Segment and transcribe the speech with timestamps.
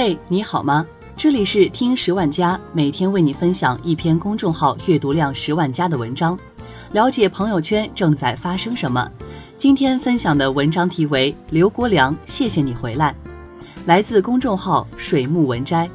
[0.00, 0.86] 嘿，你好吗？
[1.16, 6.38] 这里是听十万加，每天为你分享一篇公众号阅读量十万加的文章，
[6.92, 9.10] 了解朋友圈正在发生什么。
[9.58, 13.12] 今天分享的文章题为《刘国梁，谢谢你回来》，
[13.86, 15.90] 来自公众号水木文摘。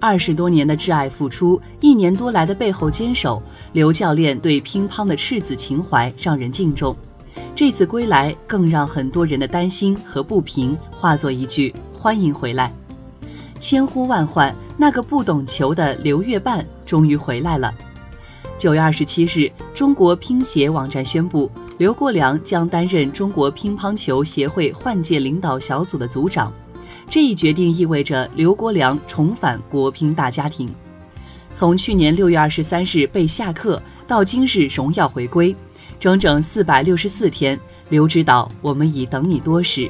[0.00, 3.40] 二十多年的挚爱付出，一年多来的背后坚守，
[3.72, 6.96] 刘教练对乒乓的赤子情怀让人敬重。
[7.54, 12.72] 这次归来，更让很多人的担心和不平化作一句“欢迎回来”。
[13.60, 17.72] 千呼万唤，那个不懂球的刘月半终于回来了。
[18.58, 26.52] 九月二十七日，中国乒协网站宣布，刘国梁将担任中国乒乓球协会换届领导小组的组长。
[27.10, 30.68] 这一决定意味着刘国梁重返国乒大家庭。
[31.52, 35.54] 从去年六月二十三日被下课到今日荣耀回归，
[36.00, 37.58] 整整四百六十四天，
[37.90, 39.88] 刘指导，我们已等你多时。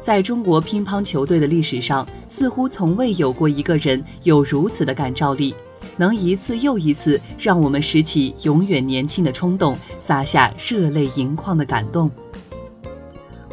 [0.00, 5.54] 在中国乒乓球队的历史上，似乎从未有过一个人有如此的感召力，
[5.96, 12.10] 能一次又一次让我们拾起永远年轻的冲动，洒下热泪盈眶的感动。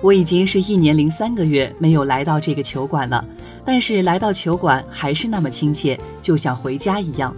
[0.02, 3.26] 我已经是一年零三个月没有来到这个球馆了，
[3.64, 7.36] 但是来到球馆还是那么亲切，就像回家一样。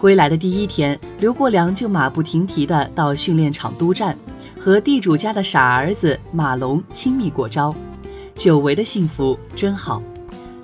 [0.00, 4.16] 归来的第一天，刘国梁就马不停蹄地到训练场督战，
[4.60, 7.74] 和地主家的傻儿子马龙亲密过招，
[8.36, 10.00] 久违的幸福真好。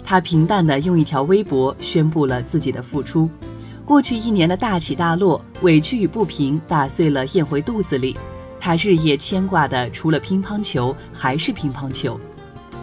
[0.05, 3.29] 他平淡地用一条微博宣布了自己的复出。
[3.85, 8.17] 过去一年的大起大落、委屈与不平，打碎了咽回肚子里。
[8.61, 12.19] 他日夜牵挂的，除了乒乓球，还是乒乓球。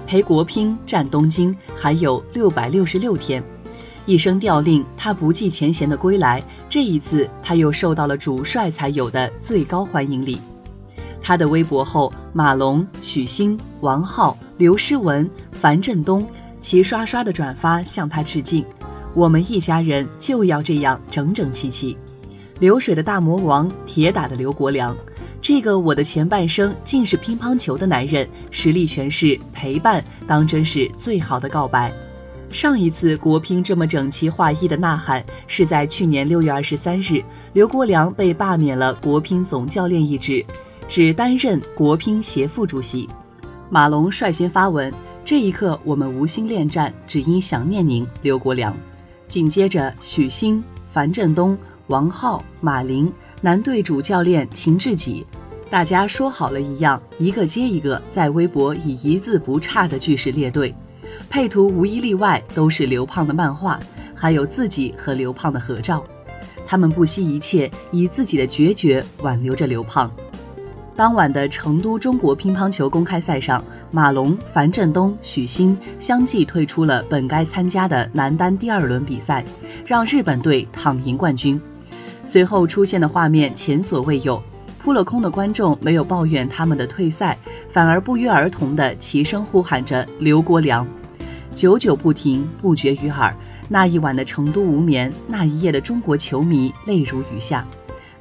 [0.05, 3.42] 陪国乒战东京还有六百六十六天，
[4.05, 6.44] 一声调令，他不计前嫌的归来。
[6.69, 10.39] 这一次，他又受到了主帅才有的最高欢迎礼。
[11.19, 16.27] 他的微博后，马龙、许昕、王皓、刘诗雯、樊振东
[16.62, 18.64] 齐刷刷的转发向他致敬。
[19.14, 21.98] 我们一家人就要这样整整齐齐。
[22.59, 24.95] 流水的大魔王，铁打的刘国梁。
[25.42, 31.92] 这个我的前半生竟是乒乓球的男人，实力全是陪伴，当真是最好的告白。
[32.50, 37.23] 上一次国乒这么整齐划一的呐喊，是在去年六月二十三日，
[37.54, 40.45] 刘国梁被罢免了国乒总教练一职，
[40.88, 43.10] 只担任国乒协副主席。
[43.70, 48.76] 马龙率先发文：这一刻我们无心恋战，只因想念您，刘国梁。
[49.27, 50.61] 紧接着许昕、
[50.92, 53.11] 樊振东、王皓、马琳。
[53.39, 55.26] 男队主教练秦志己，
[55.70, 60.76] 大家说好了一样，一个接一个在微博以一字不差的句式列队，
[61.30, 63.80] 配图无一例外都是刘胖的漫画，
[64.14, 66.03] 还有自己和刘胖的合照。
[66.67, 70.11] 他们不惜一切，以自己的决绝挽留着刘胖。
[71.02, 79.44] 当晚的成都中国乒乓球公开赛上，马龙、樊振东、许昕相继退出了本该参加的男单第二轮比赛，
[79.84, 81.60] 让日本队躺赢冠军。
[82.28, 84.39] 随后出现的画面前所未有，
[84.78, 87.36] 扑了空的观众没有抱怨他们的退赛，
[87.72, 90.86] 反而不约而同的齐声呼喊着刘国梁，
[91.56, 93.36] 久久不停，不绝于耳。
[93.68, 97.66] 那一晚的成都无眠，那一夜的中国球迷泪如雨下。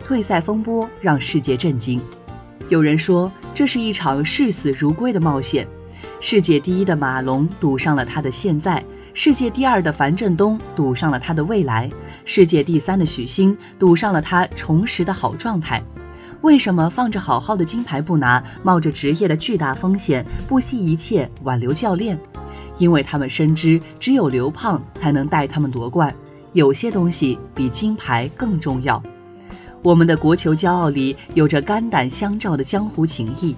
[0.03, 2.01] 退赛风波让世界震惊，
[2.70, 5.66] 有人说这是一场视死如归的冒险。
[6.20, 8.82] 世界第一的马龙赌上了他的现在。
[9.12, 11.91] 世界第二的樊振东赌上了他的未来，
[12.25, 15.82] 世界第三的许昕赌上了他重拾的好状态。
[16.42, 22.16] 为什么放着好好的金牌不拿，冒着职业的巨大风险，不惜一切挽留教练？
[22.78, 26.14] 因为他们深知，只有刘胖才能带他们夺冠。
[26.52, 29.02] 有些东西比金牌更重要。
[29.83, 33.57] 我们的国球骄傲里有着肝胆相照的江湖情谊。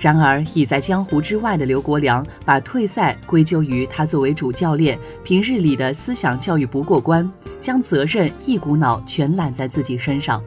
[0.00, 7.30] 然而，已在江湖之外的刘国梁把退赛归咎于他作为主教练平日里的思想教育不过关，
[7.60, 10.42] 将责任一股脑全揽在自己身上。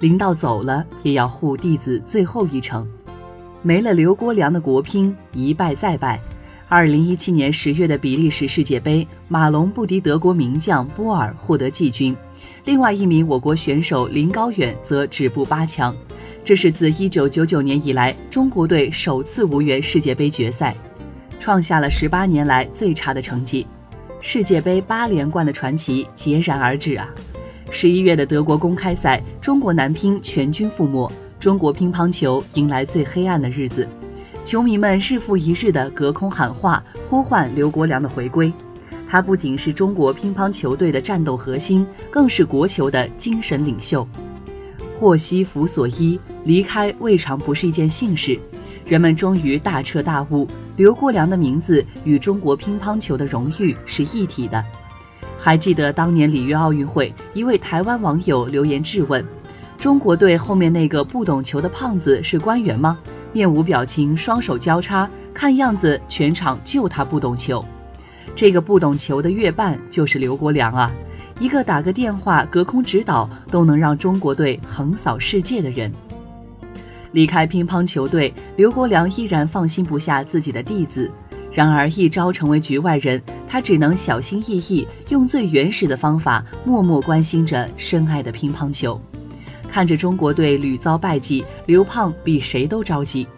[0.00, 2.86] 领导走了，也要护弟子最后一程。
[3.62, 6.20] 没了刘国梁的国乒一败再败。
[6.68, 12.16] 二零一七年十月的比利时世界杯，马龙不敌德国名将波尔获得季军，
[12.64, 15.94] 另外一名我国选手林高远则止步八强。
[16.44, 20.74] 这是自1999年以来，中国队首次无缘世界杯决赛，
[21.38, 23.66] 创下了十八年来最差的成绩。
[24.20, 27.08] 世界杯八连冠的传奇戛然而止啊！
[27.70, 31.10] 十一月的德国公开赛，中国男乒全军覆没，
[31.40, 33.88] 中国乒乓球迎来最黑暗的日子。
[34.44, 38.52] 球迷们日复一日的隔空喊话，呼唤刘国梁的回归。
[39.12, 44.08] 他不仅是中国乒乓球队的战斗核心，更是国球的精神领袖。
[44.98, 48.38] 祸兮福所依，离开未尝不是一件幸事。
[48.86, 50.48] 人们终于大彻大悟，
[50.78, 54.64] 刘国梁的名字与中国乒乓球的荣誉是一体的。
[55.38, 59.22] 还记得当年里约奥运会，一位台湾网友留言质问
[59.76, 62.98] ：“中国队后面那个不懂球的胖子是官员吗？”
[63.30, 67.62] 面无表情，双手交叉，看样子全场就他不懂球。
[68.34, 70.90] 这个不懂球的月半就是刘国梁啊，
[71.38, 75.92] 一个打个电话隔空指导都能让中国队横扫世界的人。
[77.12, 81.10] 离开乒乓球队，刘国梁依然放心不下自己的弟子。
[81.52, 88.98] 然而一朝成为局外人，他只能小心翼翼，用最原始的方法，默默关心着深爱的乒乓球。
[89.68, 93.28] 看着中国队屡遭败绩，刘胖比谁都着急。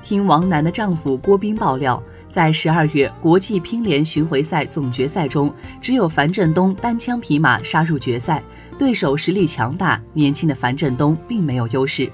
[0.00, 2.00] 听王楠的丈夫郭斌爆料，
[2.30, 8.42] 在十二月国际乒联巡回赛总决赛中，只有樊振东单枪匹马杀入决赛，
[8.78, 12.10] 对手实力强大，年轻的樊振东并没有优势。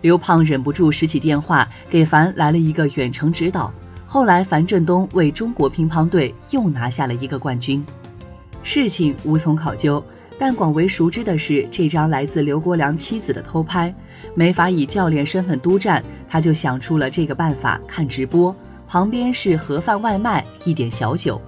[0.00, 3.72] 刘胖忍不住拾起电话，给樊来了一个远程指导。
[4.04, 7.84] 后来，樊振东为中国乒乓队又拿下了一个冠军。
[8.62, 10.04] 事情无从考究，
[10.38, 13.94] 但广为熟知的是这张来自刘国梁妻子的偷拍。
[14.34, 18.54] 没法以教练身份督战，他就想出了这个办法：看直播，
[18.92, 21.40] 旁边是盒饭外卖，一点小酒。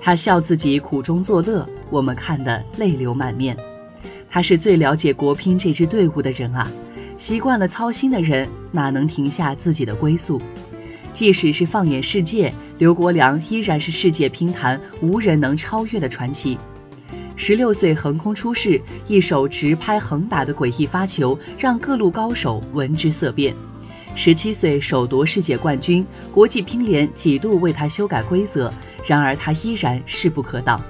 [0.00, 3.56] 他笑自己苦中作乐，我们看得泪流满面。
[4.28, 6.68] 他是最了解国乒这支队伍的人啊，
[7.16, 10.42] 习惯了操心的人，哪能停下自己的归宿？
[11.12, 16.58] 即使是放眼世界，刘国梁依然是世界乒坛无人能超越的传奇。
[17.36, 23.54] 十六岁横空出世，一手直拍横打的诡异发球，让各路高手闻之色变。
[24.14, 28.72] 十七岁首夺世界冠军，国际乒联几度为他修改规则，
[29.06, 30.80] 然而他依然势不可挡。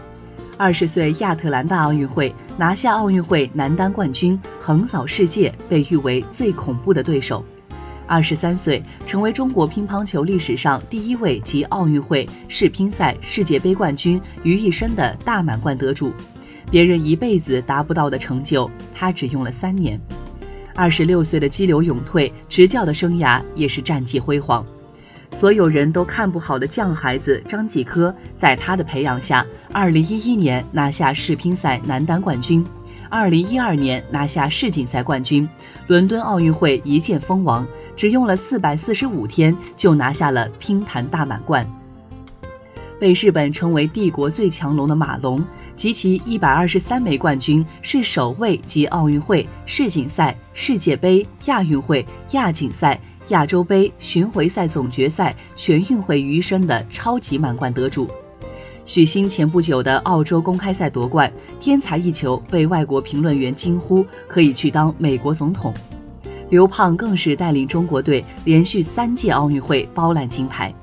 [0.58, 7.44] 二十岁亚特兰大奥运会拿下奥运会男单冠军，横扫世界，被誉为最恐怖的对手。
[8.06, 16.12] 二十三岁，成为中国乒乓球历史上第一位集奥运会、世乒赛、世界杯冠军于一身的大满贯得主，
[16.70, 19.98] 别人一辈子达不到的成就，他只用了三年。
[20.74, 24.64] 二十六岁的激流勇退，执教的生涯也是战绩辉煌。
[25.30, 32.64] 所有人都看不好的犟孩子张继科，在他的培养下，二零一一年拿下世乒赛男单冠军，
[33.08, 35.48] 二零一二年拿下世锦赛冠军，
[35.86, 37.66] 伦敦奥运会一剑封王。
[37.94, 41.66] 只用了四百四十五天就拿下了乒坛大满贯，
[42.98, 45.42] 被日本称为帝国最强龙的马龙
[45.76, 52.98] 及其一百二十三枚冠军，是首位集奥运会、世锦赛、世界杯、亚运会、亚锦赛、
[53.28, 58.08] 亚洲杯、巡回赛总决赛、全运会于一身的超级满贯得主。
[58.84, 65.72] 许昕前不久的澳洲公开赛夺冠，天才一球，被外国评论员惊呼可以去当美国总统。
[66.50, 70.74] 刘胖更是带领中国队连续三届奥运会包揽金牌，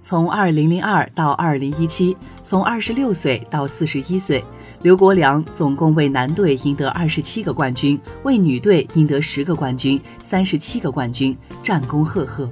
[0.00, 4.44] 从2002到2017，从26岁到41岁，
[4.82, 12.48] 刘国梁总共为男队赢得27个冠军，为女队赢得十个冠军，37个冠军，战功赫赫。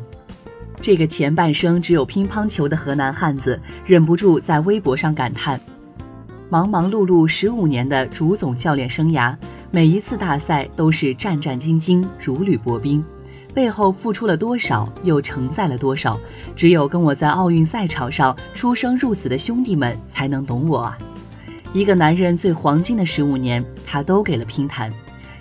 [0.83, 5.59] 这个前半生只有乒乓球的河南汉子忍不住在微博上感叹：
[6.51, 9.35] 忙忙碌碌十五年的主总教练生涯。
[9.71, 13.03] 每一次大赛都是战战兢兢、如履薄冰，
[13.57, 16.21] 背后付出了多少，又承载了多少？
[16.55, 20.99] 只有跟我在奥运赛场上出生入死的兄弟们才能懂我啊！
[21.73, 24.93] 一个男人最黄金的十五年，他都给了乒坛。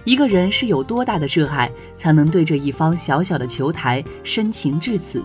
[0.05, 5.21] 一个人是有多大的热爱，才能对这一方小小的球台深情至此？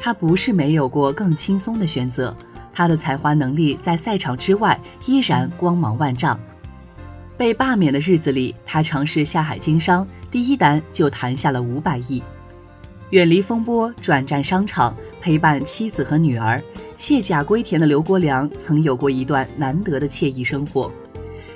[0.00, 2.34] 他不是没有过更轻松的选择，
[2.72, 6.40] 他的才华能力在赛场之外依然光芒万丈。
[7.36, 10.06] 被罢免的日子里，他尝试下海经商，
[10.36, 12.22] 第一单就谈下了五百亿。
[13.08, 16.62] 远离风波，转战商场，陪伴妻子和女儿，
[16.98, 20.92] 卸甲归田的刘国梁曾有过一段难得的惬意生活。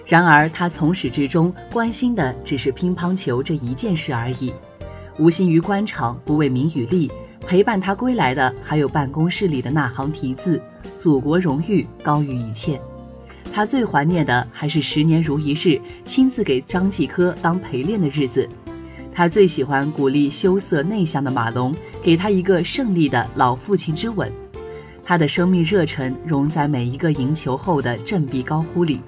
[0.07, 4.51] 然而，他从始至终关心的只是乒乓球这一件事而已，
[5.19, 7.13] 无心于官场，不为名与利。
[7.47, 10.59] 陪伴他归来的，还有办公室里的那行题字
[10.99, 12.81] ：“祖国荣誉高于一切。”
[13.53, 18.49] 他最怀念的还是十年如一日，亲自给张继科当陪练的日子。
[19.21, 24.33] 他最喜欢鼓励羞涩内向的马龙，给他一个胜利的老父亲之吻。
[25.05, 29.03] 他的生命热忱融在每一个赢球后的振臂高呼里。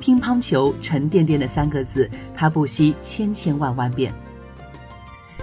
[0.00, 4.12] 乒乓球沉甸甸的三个字，他不惜千千万万遍。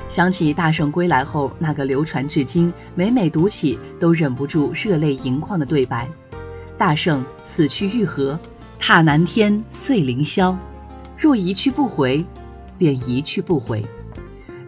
[0.10, 6.06] 想起大圣归来后那个流传至今、每每读起都忍不住热泪盈眶的对白。
[6.78, 8.38] 大圣此去欲何？
[8.78, 10.54] 踏南天，碎凌霄。
[11.18, 12.26] 若一去不回，
[12.78, 13.82] 便一去不回。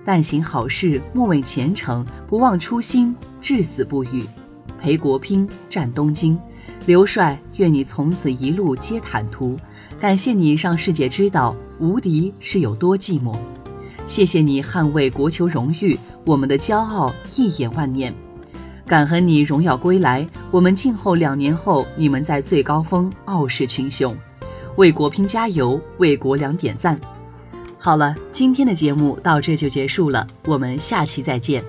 [0.03, 4.24] 但行好事，莫问前程，不忘初心，至死不渝。
[4.79, 6.38] 陪国乒，战东京。
[6.88, 9.58] 刘帅，愿你从此一路皆坦途。
[10.00, 13.36] 感谢你让世界知道无敌是有多寂寞。
[14.08, 18.13] 谢谢你捍卫国球荣誉，我们的骄傲一眼万年。
[18.88, 24.17] 感恩你荣耀归来，我们静候两年后你们在最高峰傲视群雄。
[24.77, 27.00] 为国乒加油，为国梁点赞。
[27.83, 31.63] 好了，今天的节目到这就结束了，我们下期再见。